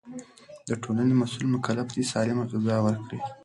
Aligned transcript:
د 0.67 0.69
ټولنې 0.83 1.13
مسؤلين 1.21 1.49
مکلف 1.55 1.87
دي 1.95 2.03
سالمه 2.11 2.43
غذا 2.51 2.77
ورکړي. 2.85 3.19